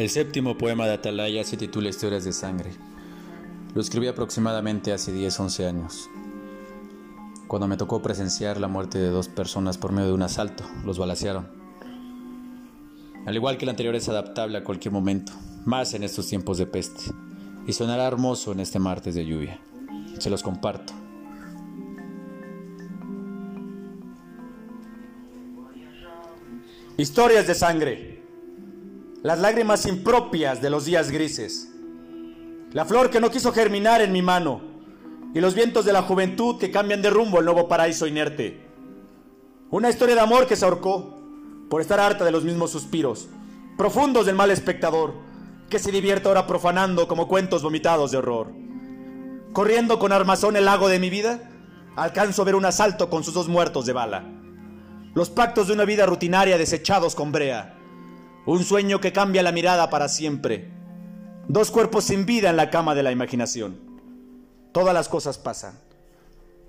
[0.00, 2.70] El séptimo poema de Atalaya se titula Historias de Sangre.
[3.74, 6.08] Lo escribí aproximadamente hace 10-11 años,
[7.46, 10.64] cuando me tocó presenciar la muerte de dos personas por medio de un asalto.
[10.86, 11.48] Los balacearon.
[13.26, 15.32] Al igual que el anterior es adaptable a cualquier momento,
[15.66, 17.02] más en estos tiempos de peste,
[17.66, 19.60] y sonará hermoso en este martes de lluvia.
[20.18, 20.94] Se los comparto.
[26.96, 28.09] Historias de sangre.
[29.22, 31.68] Las lágrimas impropias de los días grises.
[32.72, 34.62] La flor que no quiso germinar en mi mano.
[35.34, 38.66] Y los vientos de la juventud que cambian de rumbo al nuevo paraíso inerte.
[39.68, 41.18] Una historia de amor que se ahorcó
[41.68, 43.28] por estar harta de los mismos suspiros,
[43.76, 45.12] profundos del mal espectador,
[45.68, 48.50] que se divierte ahora profanando como cuentos vomitados de horror.
[49.52, 51.50] Corriendo con armazón el lago de mi vida,
[51.94, 54.24] alcanzo a ver un asalto con sus dos muertos de bala.
[55.12, 57.76] Los pactos de una vida rutinaria desechados con brea.
[58.46, 60.70] Un sueño que cambia la mirada para siempre.
[61.46, 63.78] Dos cuerpos sin vida en la cama de la imaginación.
[64.72, 65.78] Todas las cosas pasan.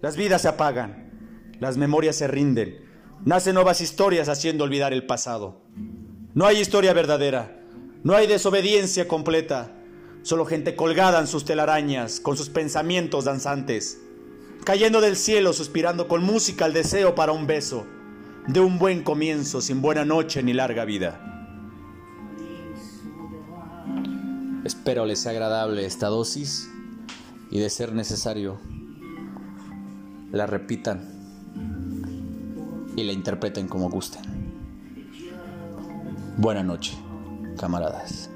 [0.00, 1.54] Las vidas se apagan.
[1.60, 2.84] Las memorias se rinden.
[3.24, 5.60] Nacen nuevas historias haciendo olvidar el pasado.
[6.34, 7.60] No hay historia verdadera.
[8.02, 9.70] No hay desobediencia completa.
[10.22, 14.00] Solo gente colgada en sus telarañas, con sus pensamientos danzantes.
[14.64, 17.86] Cayendo del cielo, suspirando con música el deseo para un beso.
[18.48, 21.41] De un buen comienzo, sin buena noche ni larga vida.
[24.64, 26.68] Espero les sea agradable esta dosis
[27.50, 28.60] y de ser necesario
[30.30, 31.10] la repitan
[32.96, 34.22] y la interpreten como gusten.
[36.38, 36.96] Buena noche,
[37.58, 38.30] camaradas.